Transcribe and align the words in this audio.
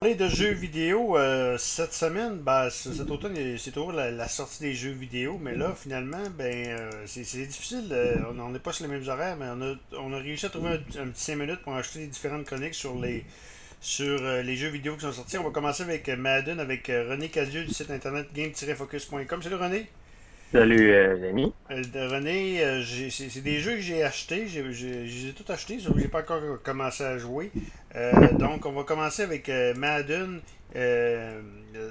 parler 0.00 0.14
de 0.14 0.28
jeux 0.28 0.52
vidéo 0.52 1.16
euh, 1.18 1.58
cette 1.58 1.92
semaine, 1.92 2.36
ben, 2.38 2.70
cet 2.70 3.10
automne, 3.10 3.34
c'est 3.58 3.72
toujours 3.72 3.90
la, 3.90 4.12
la 4.12 4.28
sortie 4.28 4.60
des 4.60 4.72
jeux 4.74 4.92
vidéo, 4.92 5.38
mais 5.42 5.56
là, 5.56 5.74
finalement, 5.74 6.22
ben, 6.38 6.54
euh, 6.68 6.90
c'est 7.06 7.22
difficile. 7.22 7.88
euh, 7.90 8.14
on 8.38 8.50
n'est 8.50 8.60
pas 8.60 8.72
sur 8.72 8.86
les 8.86 8.92
mêmes 8.92 9.08
horaires, 9.08 9.36
mais 9.36 9.46
on 9.50 9.60
a, 9.60 9.74
on 9.98 10.12
a 10.12 10.18
réussi 10.18 10.46
à 10.46 10.50
trouver 10.50 10.68
un, 10.70 11.02
un 11.02 11.08
petit 11.08 11.24
5 11.24 11.34
minutes 11.36 11.62
pour 11.64 11.74
acheter 11.74 12.06
différentes 12.06 12.44
chroniques 12.46 12.74
sur 12.74 12.94
les, 13.00 13.24
sur 13.80 14.20
les 14.22 14.56
jeux 14.56 14.68
vidéo 14.68 14.94
qui 14.94 15.00
sont 15.02 15.12
sortis. 15.12 15.36
On 15.38 15.44
va 15.44 15.50
commencer 15.50 15.82
avec 15.82 16.08
Madden, 16.08 16.60
avec 16.60 16.86
René 16.86 17.28
Cadieux 17.28 17.64
du 17.64 17.74
site 17.74 17.90
internet 17.90 18.28
game-focus.com. 18.32 19.42
Salut 19.42 19.56
René. 19.56 19.86
Salut, 20.52 20.92
euh, 20.92 21.14
les 21.16 21.28
amis. 21.28 21.52
Euh, 21.70 22.08
René, 22.08 22.64
euh, 22.64 22.82
c'est 23.10 23.42
des 23.42 23.58
jeux 23.58 23.74
que 23.74 23.80
j'ai 23.82 24.02
achetés. 24.02 24.46
J'ai- 24.48 24.72
j'ai- 24.72 25.06
Je 25.06 25.24
les 25.24 25.28
ai 25.28 25.32
tous 25.34 25.52
achetés, 25.52 25.78
sauf 25.78 25.92
que 25.94 26.00
j'ai 26.00 26.08
pas 26.08 26.20
encore 26.20 26.40
commencé 26.62 27.04
à 27.04 27.18
jouer. 27.18 27.50
Euh, 27.96 28.34
donc, 28.34 28.66
on 28.66 28.72
va 28.72 28.84
commencer 28.84 29.22
avec 29.22 29.48
euh, 29.48 29.74
Madden. 29.74 30.42
Euh, 30.76 31.42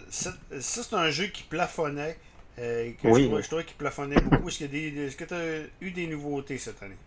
ça, 0.09 0.33
c'est 0.59 0.93
un 0.93 1.09
jeu 1.09 1.27
qui 1.27 1.43
plafonnait. 1.43 2.17
que 2.57 2.63
Oui. 3.03 3.31
je, 3.41 3.47
trouvais 3.47 3.65
qu'il 3.65 3.77
plafonnait 3.77 4.19
beaucoup. 4.19 4.49
Est-ce 4.49 5.15
que 5.15 5.23
tu 5.25 5.33
as 5.33 5.65
eu 5.81 5.91
des 5.91 6.07
nouveautés 6.07 6.57
cette 6.57 6.81
année? 6.83 6.97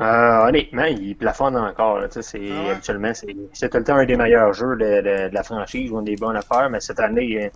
Honnêtement, 0.00 0.84
il 0.84 1.16
plafonne 1.16 1.56
encore. 1.56 2.00
là, 2.00 2.08
c'est, 2.10 2.22
Ah 2.48 2.64
ouais? 2.64 2.72
Habituellement, 2.72 3.14
c'est, 3.14 3.34
c'est 3.52 3.68
tout 3.70 3.78
le 3.78 3.84
temps 3.84 3.94
un 3.96 4.04
des 4.06 4.16
meilleurs 4.16 4.52
jeux 4.52 4.76
de, 4.76 4.84
de- 5.02 5.28
de 5.28 5.34
la 5.34 5.42
franchise 5.44 5.90
ou 5.92 5.98
une 6.00 6.04
des 6.04 6.16
bonnes 6.16 6.36
affaires, 6.36 6.68
mais 6.70 6.80
cette 6.80 6.98
année, 7.00 7.52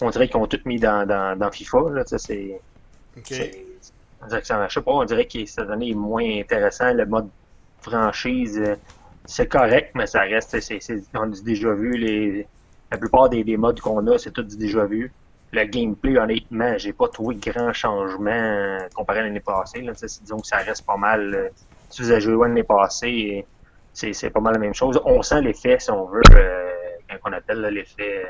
on 0.00 0.10
dirait 0.10 0.28
qu'ils 0.28 0.36
ont 0.40 0.46
tout 0.46 0.60
mis 0.66 0.78
dans, 0.78 1.06
dans, 1.06 1.36
dans 1.38 1.50
FIFA. 1.50 1.78
Là, 1.92 2.02
c'est, 2.06 2.62
Ok. 3.16 3.30
c'est- 3.30 3.92
on 4.20 4.26
dirait 4.28 4.40
que 4.42 4.46
ça, 4.48 4.68
je 4.68 4.74
sais 4.74 4.82
pas, 4.82 4.92
on 4.92 5.04
dirait 5.04 5.26
que 5.28 5.44
cette 5.46 5.70
année 5.70 5.90
est 5.90 5.94
moins 5.94 6.24
intéressant. 6.40 6.92
Le 6.94 7.06
mode 7.06 7.30
franchise, 7.82 8.60
c'est 9.24 9.48
correct, 9.48 9.92
mais 9.94 10.06
ça 10.06 10.20
reste, 10.20 10.56
on 11.14 11.26
du 11.26 11.42
déjà 11.42 11.72
vu. 11.74 11.92
Les, 11.92 12.46
la 12.90 12.98
plupart 12.98 13.28
des, 13.28 13.44
des 13.44 13.56
modes 13.56 13.80
qu'on 13.80 14.06
a, 14.06 14.18
c'est 14.18 14.32
tout 14.32 14.42
du 14.42 14.56
déjà 14.56 14.84
vu. 14.84 15.12
Le 15.52 15.64
gameplay, 15.64 16.18
honnêtement, 16.18 16.78
j'ai 16.78 16.92
pas 16.92 17.08
trouvé 17.08 17.36
de 17.36 17.50
grands 17.50 17.72
changements 17.72 18.30
euh, 18.30 18.78
comparé 18.94 19.20
à 19.20 19.22
l'année 19.22 19.40
passée. 19.40 19.80
Disons 19.80 20.38
que 20.38 20.46
ça 20.46 20.58
reste 20.58 20.86
pas 20.86 20.96
mal. 20.96 21.34
euh, 21.34 21.48
si 21.88 22.02
vous 22.02 22.10
avez 22.10 22.20
joué 22.20 22.46
l'année 22.46 22.62
passée, 22.62 23.44
c'est, 23.92 24.30
pas 24.30 24.40
mal 24.40 24.54
la 24.54 24.60
même 24.60 24.74
chose. 24.74 25.00
On 25.04 25.22
sent 25.22 25.40
l'effet, 25.42 25.78
si 25.80 25.90
on 25.90 26.06
veut, 26.06 26.22
euh, 26.34 26.70
qu'on 27.22 27.32
appelle 27.32 27.60
l'effet 27.62 28.26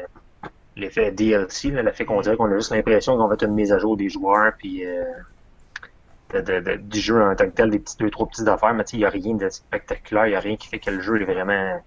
l'effet 0.77 1.11
DLC, 1.13 1.71
l'effet 1.71 2.05
qu'on 2.05 2.21
dirait 2.21 2.37
qu'on 2.37 2.51
a 2.51 2.55
juste 2.55 2.71
l'impression 2.71 3.17
qu'on 3.17 3.27
va 3.29 3.35
être 3.35 3.45
une 3.45 3.55
mise 3.55 3.73
à 3.73 3.79
jour 3.79 3.97
des 3.97 4.09
joueurs, 4.09 4.53
de- 6.33 6.41
de- 6.41 6.61
de- 6.61 6.77
du 6.77 7.01
jeu 7.01 7.23
en 7.23 7.35
tant 7.35 7.47
que 7.47 7.55
tel, 7.55 7.71
des 7.71 7.79
petits 7.79 7.97
deux, 7.99 8.11
trois 8.11 8.29
petites 8.29 8.49
affaires, 8.49 8.75
mais 8.75 8.85
il 8.93 8.99
n'y 9.01 9.05
a 9.05 9.11
rien 9.11 9.35
de 9.35 9.49
spectaculaire, 9.49 10.27
il 10.27 10.31
n'y 10.31 10.37
a 10.37 10.41
rien 10.41 10.57
qui 10.57 10.69
fait 10.69 10.79
que 10.81 10.91
le 10.91 11.01
jeu 11.01 11.21
est 11.21 11.25
vraiment 11.25 11.81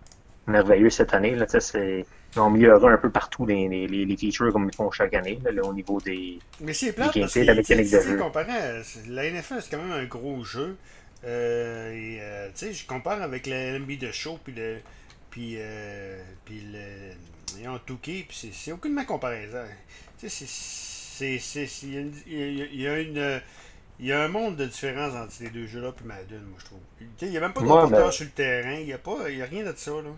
merveilleux 0.47 0.89
cette 0.89 1.13
année. 1.13 1.35
Là, 1.35 1.45
c'est, 1.47 2.05
ils 2.35 2.39
ont 2.39 2.45
amélioré 2.47 2.91
un 2.93 2.97
peu 2.97 3.11
partout 3.11 3.45
les, 3.45 3.67
les, 3.69 3.87
les 3.87 4.17
features 4.17 4.51
comme 4.51 4.69
ils 4.69 4.75
font 4.75 4.91
chaque 4.91 5.13
année, 5.13 5.39
là, 5.43 5.51
là, 5.51 5.63
au 5.63 5.73
niveau 5.73 6.01
des. 6.01 6.39
Mais 6.59 6.73
c'est 6.73 6.93
plate 6.93 7.13
parce 7.19 7.33
que 7.33 7.39
la 7.41 7.55
mécanique 7.55 7.91
de 7.91 7.99
jeu. 8.01 8.17
comparé 8.17 8.51
à 8.51 8.73
la 9.07 9.25
NFL, 9.31 9.61
c'est 9.61 9.71
quand 9.75 9.81
même 9.83 9.91
un 9.91 10.05
gros 10.05 10.43
jeu. 10.43 10.77
Euh, 11.25 11.91
et, 11.93 12.17
euh, 12.21 12.47
tu 12.49 12.65
sais, 12.65 12.73
je 12.73 12.85
compare 12.85 13.21
avec 13.21 13.47
le 13.47 13.53
NBA 13.79 13.95
de 14.07 14.11
show 14.11 14.37
puis 14.43 14.53
le 14.53 14.77
puis 15.29 15.55
euh, 15.57 16.21
puis 16.43 16.61
le 16.71 17.61
et 17.61 17.67
en 17.67 17.79
Touquet, 17.79 18.25
puis 18.27 18.37
c'est 18.37 18.53
c'est 18.53 18.71
aucunement 18.71 19.05
comparaison. 19.05 19.63
Tu 20.19 20.29
sais, 20.29 20.45
c'est 20.47 21.87
y 21.87 21.97
a 21.97 22.01
une- 22.01 22.13
il 22.27 22.81
y 22.81 22.87
a 22.87 22.99
une 22.99 23.41
il 23.99 24.05
y 24.05 24.11
a 24.11 24.23
un 24.23 24.27
monde 24.27 24.55
de 24.55 24.65
différence 24.65 25.15
entre 25.15 25.31
ces 25.31 25.49
deux 25.49 25.65
jeux-là 25.67 25.91
puis 25.93 26.05
Madden, 26.05 26.43
moi 26.43 26.59
je 26.59 26.65
trouve. 26.65 26.81
Il 27.21 27.29
n'y 27.29 27.37
a 27.37 27.41
même 27.41 27.53
pas 27.53 27.61
de 27.63 27.67
Ouais, 27.67 27.87
ben- 27.89 28.11
sur 28.11 28.25
le 28.25 28.31
terrain, 28.31 28.75
il 28.75 28.85
n'y 28.85 28.93
a 28.93 28.99
pas 28.99 29.29
y 29.31 29.41
a 29.41 29.45
rien 29.45 29.63
de 29.65 29.75
ça 29.75 29.91
là. 30.01 30.11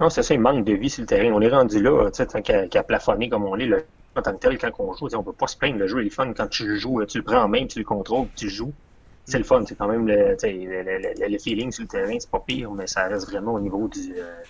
Non, 0.00 0.10
c'est 0.10 0.22
ça, 0.22 0.34
il 0.34 0.40
manque 0.40 0.64
de 0.64 0.74
vie 0.74 0.90
sur 0.90 1.02
le 1.02 1.06
terrain. 1.06 1.32
On 1.32 1.40
est 1.40 1.48
rendu 1.48 1.82
là, 1.82 2.08
tu 2.10 2.18
sais, 2.18 2.26
tant 2.26 2.40
qu'à 2.42 2.82
plafonner 2.84 3.28
comme 3.28 3.44
on 3.44 3.56
est, 3.56 3.66
le, 3.66 3.88
en 4.16 4.22
tant 4.22 4.32
que 4.32 4.38
tel, 4.38 4.56
quand 4.58 4.70
on 4.78 4.94
joue, 4.94 5.08
on 5.14 5.24
peut 5.24 5.32
pas 5.32 5.48
se 5.48 5.56
plaindre. 5.56 5.78
Le 5.78 5.86
jeu 5.88 6.04
est 6.06 6.10
fun 6.10 6.32
quand 6.34 6.46
tu 6.48 6.66
le 6.66 6.76
joues, 6.76 7.04
tu 7.06 7.18
le 7.18 7.24
prends 7.24 7.42
en 7.42 7.48
main, 7.48 7.66
tu 7.66 7.80
le 7.80 7.84
contrôles, 7.84 8.28
tu 8.36 8.48
joues. 8.48 8.74
C'est 9.24 9.38
le 9.38 9.44
fun, 9.44 9.64
c'est 9.66 9.74
quand 9.76 9.88
même 9.88 10.06
le, 10.06 10.36
le, 10.42 10.82
le, 10.82 11.28
le- 11.28 11.38
feeling 11.38 11.70
sur 11.72 11.82
le 11.82 11.88
terrain, 11.88 12.16
c'est 12.18 12.30
pas 12.30 12.40
pire, 12.46 12.70
mais 12.72 12.86
ça 12.86 13.08
reste 13.08 13.28
vraiment 13.28 13.54
au 13.54 13.60
niveau 13.60 13.88
du. 13.88 14.14
euh, 14.16 14.40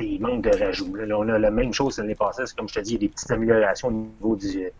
il 0.00 0.20
manque 0.22 0.44
de 0.44 0.56
rajout. 0.56 0.94
Là, 0.94 1.18
on 1.18 1.28
a 1.28 1.38
la 1.38 1.50
même 1.50 1.72
chose 1.74 1.98
l'année 1.98 2.14
passée, 2.14 2.44
c'est 2.46 2.56
comme 2.56 2.68
je 2.68 2.74
te 2.74 2.80
dis, 2.80 2.90
il 2.90 2.94
y 2.94 2.96
a 2.96 3.00
des 3.00 3.08
petites 3.10 3.30
améliorations 3.30 3.88
au 3.88 3.92
niveau 3.92 4.36
du, 4.36 4.70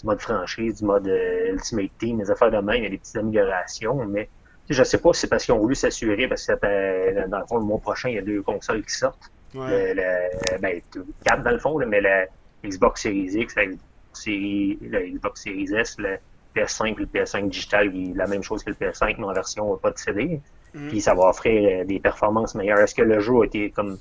du 0.00 0.06
mode 0.06 0.20
franchise, 0.20 0.78
du 0.78 0.84
mode 0.84 1.06
euh, 1.08 1.52
Ultimate 1.52 1.90
Team, 1.98 2.18
les 2.20 2.30
affaires 2.30 2.50
de 2.50 2.58
même, 2.58 2.76
il 2.76 2.82
y 2.84 2.86
a 2.86 2.90
des 2.90 2.98
petites 2.98 3.16
améliorations, 3.16 4.04
mais 4.06 4.28
je 4.70 4.82
sais 4.82 4.98
pas 4.98 5.12
si 5.12 5.20
c'est 5.22 5.26
parce 5.28 5.44
qu'ils 5.44 5.54
ont 5.54 5.58
voulu 5.58 5.74
s'assurer, 5.74 6.28
parce 6.28 6.46
que 6.46 6.56
fait- 6.56 7.28
dans 7.28 7.38
le 7.40 7.46
fond, 7.46 7.58
le 7.58 7.64
mois 7.64 7.78
prochain, 7.78 8.08
il 8.08 8.14
y 8.14 8.18
a 8.18 8.22
deux 8.22 8.42
consoles 8.42 8.84
qui 8.84 8.94
sortent. 8.94 9.30
Ouais. 9.54 9.92
Le, 9.94 10.00
le- 10.00 10.58
ben, 10.60 10.80
quatre 11.24 11.42
dans 11.42 11.50
le 11.50 11.58
fond, 11.58 11.78
là, 11.78 11.86
mais 11.86 12.00
la 12.00 12.24
Xbox 12.64 13.02
Series 13.02 13.32
X, 13.34 13.54
la 13.56 13.66
Xbox 13.66 13.80
Series, 14.14 14.78
la 14.82 15.00
Xbox 15.02 15.42
Series 15.42 15.74
S, 15.76 15.96
le 15.98 16.16
PS5 16.56 16.86
et 16.92 16.94
le 17.00 17.06
PS5 17.06 17.48
digital, 17.48 17.94
il 17.94 18.14
la 18.16 18.26
même 18.26 18.42
chose 18.42 18.62
que 18.64 18.70
le 18.70 18.76
PS5, 18.76 19.16
mais 19.18 19.24
en 19.24 19.32
version 19.32 19.76
pas 19.76 19.90
de 19.90 19.98
CD. 19.98 20.40
Mm. 20.74 20.88
Puis 20.88 21.00
ça 21.02 21.12
va 21.14 21.24
offrir 21.24 21.80
euh, 21.82 21.84
des 21.84 21.98
performances 22.00 22.54
meilleures. 22.54 22.78
Est-ce 22.78 22.94
que 22.94 23.02
le 23.02 23.20
jeu 23.20 23.34
a 23.42 23.44
été 23.44 23.70
comme 23.70 23.98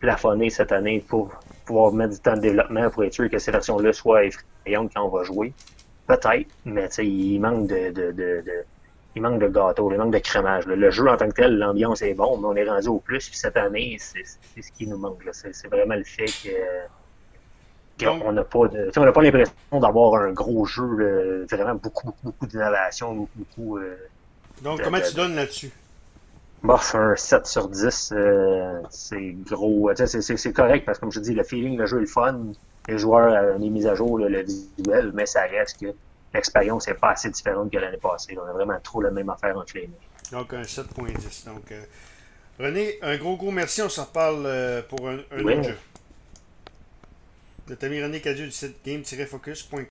plafonné 0.00 0.50
cette 0.50 0.72
année 0.72 1.00
pour 1.08 1.32
pouvoir 1.66 1.92
mettre 1.92 2.14
du 2.14 2.20
temps 2.20 2.36
de 2.36 2.40
développement 2.42 2.90
pour 2.90 3.04
être 3.04 3.14
sûr 3.14 3.30
que 3.30 3.38
ces 3.38 3.52
versions-là 3.52 3.92
soient 3.92 4.24
effrayantes 4.24 4.92
quand 4.94 5.04
on 5.04 5.10
va 5.10 5.24
jouer? 5.24 5.54
Peut-être, 6.06 6.48
mais 6.64 6.88
tu 6.88 6.94
sais, 6.96 7.06
il 7.06 7.40
manque 7.40 7.68
de, 7.68 7.90
de, 7.92 8.12
de, 8.12 8.42
de- 8.46 8.66
il 9.14 9.22
manque 9.22 9.40
de 9.40 9.48
gâteau, 9.48 9.90
il 9.92 9.98
manque 9.98 10.12
de 10.12 10.18
crémage. 10.18 10.66
là. 10.66 10.76
Le 10.76 10.90
jeu 10.90 11.08
en 11.08 11.16
tant 11.16 11.28
que 11.28 11.34
tel, 11.34 11.58
l'ambiance 11.58 12.02
est 12.02 12.14
bon, 12.14 12.38
mais 12.38 12.48
on 12.48 12.56
est 12.56 12.68
rendu 12.70 12.88
au 12.88 13.00
plus. 13.00 13.28
Puis 13.28 13.38
cette 13.38 13.56
année, 13.56 13.96
c'est 13.98 14.24
ce 14.62 14.72
qui 14.72 14.86
nous 14.86 14.98
manque. 14.98 15.22
C'est 15.32 15.68
vraiment 15.68 15.96
le 15.96 16.04
fait 16.04 16.32
que 16.42 16.48
qu'on 17.98 18.32
n'a 18.32 18.44
pas 18.44 18.68
de, 18.68 18.90
on 18.96 19.04
n'a 19.04 19.12
pas 19.12 19.22
l'impression 19.22 19.52
d'avoir 19.72 20.22
un 20.22 20.32
gros 20.32 20.64
jeu, 20.64 20.86
là, 20.96 21.44
vraiment 21.50 21.74
beaucoup, 21.74 22.06
beaucoup, 22.06 22.24
beaucoup 22.24 22.46
d'innovation, 22.46 23.14
beaucoup, 23.14 23.38
beaucoup 23.38 23.78
euh, 23.78 23.96
Donc 24.62 24.78
de- 24.78 24.84
comment 24.84 24.98
de- 24.98 25.04
tu 25.04 25.14
donnes 25.14 25.34
là-dessus? 25.34 25.70
Bof, 26.62 26.94
un 26.94 27.16
7 27.16 27.46
sur 27.46 27.68
10, 27.68 28.12
euh, 28.12 28.80
c'est 28.90 29.34
gros. 29.46 29.90
Sais, 29.94 30.06
C'est 30.20 30.52
correct 30.52 30.84
parce 30.84 30.98
que, 30.98 31.00
comme 31.00 31.12
je 31.12 31.20
dis, 31.20 31.34
le 31.34 31.42
feeling, 31.42 31.78
le 31.78 31.86
jeu 31.86 31.98
est 31.98 32.00
le 32.00 32.06
fun. 32.06 32.52
Les 32.88 32.98
joueurs, 32.98 33.32
euh, 33.32 33.58
les 33.58 33.70
mises 33.70 33.86
à 33.86 33.94
jour, 33.94 34.18
le, 34.18 34.28
le 34.28 34.42
visuel, 34.42 35.12
mais 35.14 35.26
ça 35.26 35.42
reste 35.42 35.80
que 35.80 35.94
l'expérience 36.34 36.86
n'est 36.88 36.94
pas 36.94 37.10
assez 37.10 37.30
différente 37.30 37.70
que 37.70 37.78
l'année 37.78 37.96
passée. 37.96 38.36
On 38.38 38.48
a 38.48 38.52
vraiment 38.52 38.78
trop 38.82 39.00
la 39.00 39.10
même 39.10 39.30
affaire 39.30 39.56
entre 39.56 39.72
les 39.76 39.86
mains. 39.86 40.38
Donc 40.38 40.52
un 40.52 40.62
7.10. 40.62 41.46
Donc 41.46 41.72
euh, 41.72 41.82
René, 42.58 42.98
un 43.02 43.16
gros 43.16 43.36
gros 43.36 43.50
merci, 43.50 43.82
on 43.82 43.88
se 43.88 44.00
reparle 44.00 44.44
euh, 44.46 44.82
pour 44.82 45.08
un, 45.08 45.16
autre 45.16 45.62
jeu. 45.62 45.76
De 47.68 47.74
Tommy 47.74 48.02
René 48.02 48.20
Cadieux 48.20 48.46
du 48.46 48.52
site 48.52 48.76
game-focus.com 48.84 49.78